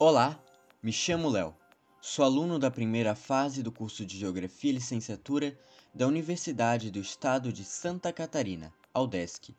[0.00, 0.40] Olá,
[0.80, 1.52] me chamo Léo.
[2.00, 5.58] Sou aluno da primeira fase do curso de Geografia e Licenciatura
[5.92, 9.56] da Universidade do Estado de Santa Catarina, UDESC,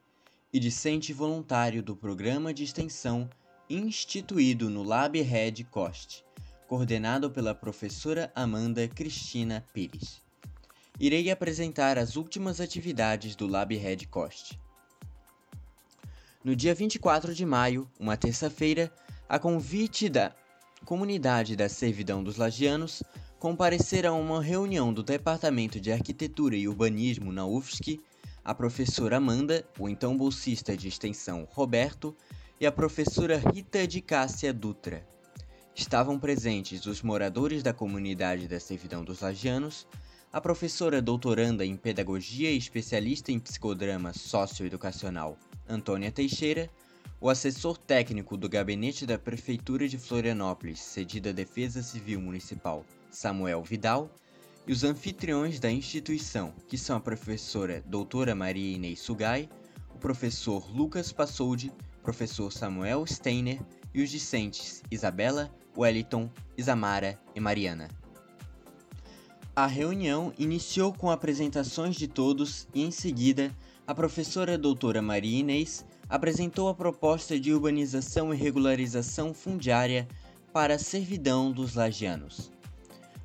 [0.54, 3.30] e discente voluntário do programa de extensão
[3.70, 6.24] instituído no Lab Red Cost,
[6.70, 10.22] coordenado pela professora Amanda Cristina Pires.
[10.98, 14.58] Irei apresentar as últimas atividades do Lab Red Cost.
[16.42, 18.90] No dia 24 de maio, uma terça-feira,
[19.30, 20.34] a convite da
[20.84, 23.04] comunidade da Servidão dos Lagianos,
[23.38, 28.00] compareceram a uma reunião do Departamento de Arquitetura e Urbanismo na UFSC
[28.44, 32.16] a professora Amanda, o então bolsista de extensão Roberto
[32.60, 35.08] e a professora Rita de Cássia Dutra.
[35.76, 39.86] Estavam presentes os moradores da comunidade da Servidão dos Lagianos,
[40.34, 45.38] a professora doutoranda em Pedagogia e especialista em Psicodrama Socioeducacional
[45.68, 46.68] Antônia Teixeira,
[47.22, 53.62] o assessor técnico do gabinete da Prefeitura de Florianópolis, cedido à Defesa Civil Municipal, Samuel
[53.62, 54.10] Vidal,
[54.66, 59.50] e os anfitriões da instituição, que são a professora doutora Maria Inês Sugai,
[59.94, 63.60] o professor Lucas Passoldi, professor Samuel Steiner
[63.94, 67.90] e os discentes Isabela, Wellington, Isamara e Mariana.
[69.54, 73.54] A reunião iniciou com apresentações de todos e, em seguida,
[73.86, 80.08] a professora doutora Maria Inês apresentou a proposta de urbanização e regularização fundiária
[80.52, 82.52] para a servidão dos lagianos,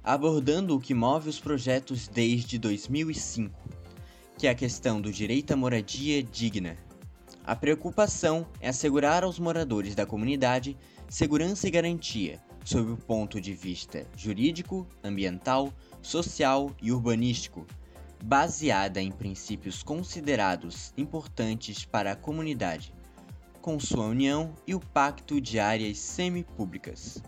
[0.03, 3.59] abordando o que move os projetos desde 2005,
[4.37, 6.77] que é a questão do direito à moradia digna.
[7.47, 10.77] A preocupação é assegurar aos moradores da comunidade
[11.09, 17.67] segurança e garantia, sob o ponto de vista jurídico, ambiental, social e urbanístico,
[18.25, 22.91] baseada em princípios considerados importantes para a comunidade,
[23.61, 27.23] com sua união e o pacto de áreas semipúblicas.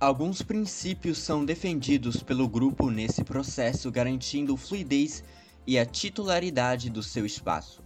[0.00, 5.22] Alguns princípios são defendidos pelo grupo nesse processo, garantindo fluidez
[5.64, 7.80] e a titularidade do seu espaço,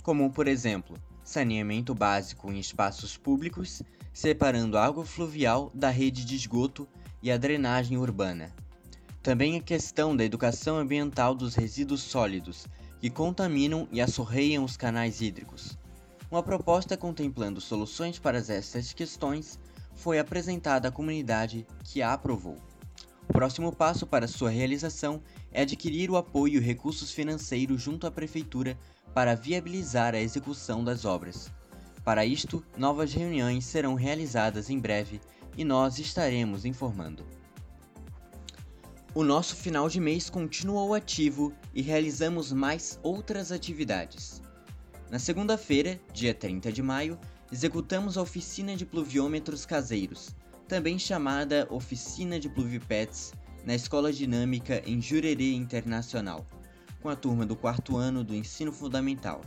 [0.00, 3.82] como, por exemplo, saneamento básico em espaços públicos,
[4.12, 6.86] separando água fluvial da rede de esgoto
[7.20, 8.54] e a drenagem urbana
[9.24, 12.66] também a questão da educação ambiental dos resíduos sólidos,
[13.00, 15.78] que contaminam e assorreiam os canais hídricos.
[16.30, 19.58] Uma proposta contemplando soluções para essas questões
[19.94, 22.58] foi apresentada à comunidade, que a aprovou.
[23.26, 28.10] O próximo passo para sua realização é adquirir o apoio e recursos financeiros junto à
[28.10, 28.78] Prefeitura
[29.14, 31.50] para viabilizar a execução das obras.
[32.04, 35.18] Para isto, novas reuniões serão realizadas em breve
[35.56, 37.24] e nós estaremos informando.
[39.16, 44.42] O nosso final de mês continuou ativo e realizamos mais outras atividades.
[45.08, 47.16] Na segunda-feira, dia 30 de maio,
[47.52, 50.34] executamos a oficina de pluviômetros caseiros,
[50.66, 53.32] também chamada Oficina de Pluvipets,
[53.64, 56.44] na Escola Dinâmica em Jurerê Internacional,
[57.00, 59.42] com a turma do quarto ano do ensino fundamental.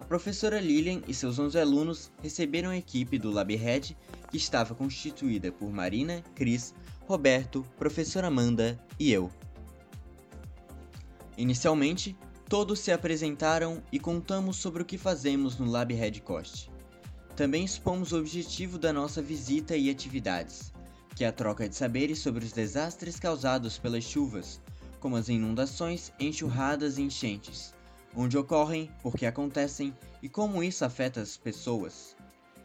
[0.00, 3.94] A professora Lilian e seus 11 alunos receberam a equipe do LabRed,
[4.30, 6.74] que estava constituída por Marina, Cris,
[7.06, 9.30] Roberto, professora Amanda e eu.
[11.38, 12.16] Inicialmente,
[12.48, 16.68] todos se apresentaram e contamos sobre o que fazemos no Lab Red Coast.
[17.36, 20.72] Também expomos o objetivo da nossa visita e atividades,
[21.14, 24.60] que é a troca de saberes sobre os desastres causados pelas chuvas,
[24.98, 27.72] como as inundações, enxurradas e enchentes,
[28.16, 32.16] onde ocorrem, por que acontecem e como isso afeta as pessoas.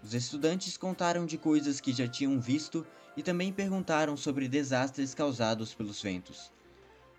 [0.04, 2.84] Os estudantes contaram de coisas que já tinham visto
[3.16, 6.52] e também perguntaram sobre desastres causados pelos ventos.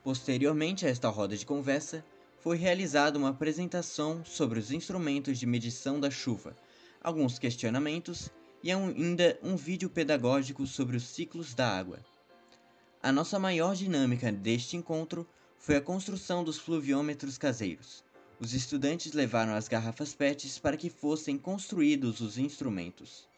[0.03, 2.04] Posteriormente a esta roda de conversa,
[2.41, 6.56] foi realizada uma apresentação sobre os instrumentos de medição da chuva,
[7.00, 8.31] alguns questionamentos
[8.64, 12.00] e ainda um vídeo pedagógico sobre os ciclos da água.
[13.00, 15.25] A nossa maior dinâmica deste encontro
[15.56, 18.02] foi a construção dos fluviômetros caseiros.
[18.41, 23.28] Os estudantes levaram as garrafas PETs para que fossem construídos os instrumentos.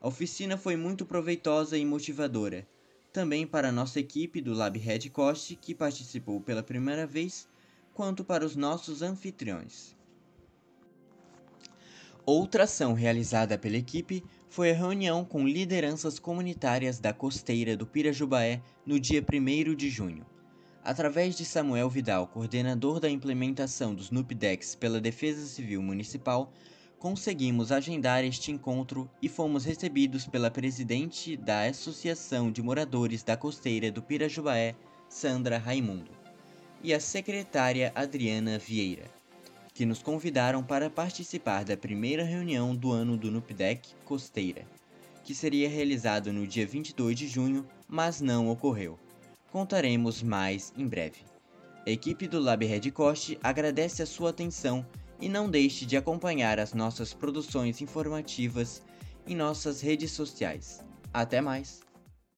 [0.00, 2.66] A oficina foi muito proveitosa e motivadora,
[3.12, 7.48] também para a nossa equipe do Lab Red Coast, que participou pela primeira vez,
[7.94, 9.96] quanto para os nossos anfitriões.
[12.26, 18.60] Outra ação realizada pela equipe foi a reunião com lideranças comunitárias da costeira do Pirajubaé
[18.84, 20.26] no dia 1 de junho.
[20.84, 26.52] Através de Samuel Vidal, coordenador da implementação dos NUPDEX pela Defesa Civil Municipal,
[26.98, 33.90] conseguimos agendar este encontro e fomos recebidos pela presidente da Associação de Moradores da Costeira
[33.92, 34.74] do Pirajubaé,
[35.08, 36.10] Sandra Raimundo,
[36.82, 39.04] e a secretária Adriana Vieira,
[39.74, 44.64] que nos convidaram para participar da primeira reunião do ano do NUPDEC Costeira,
[45.22, 48.98] que seria realizado no dia 22 de junho, mas não ocorreu.
[49.52, 51.20] Contaremos mais em breve.
[51.86, 54.84] A equipe do Lab Red Coast agradece a sua atenção
[55.20, 58.82] e não deixe de acompanhar as nossas produções informativas
[59.26, 60.84] em nossas redes sociais.
[61.12, 61.85] Até mais!